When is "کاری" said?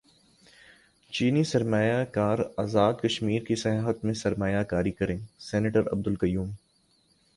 4.63-4.91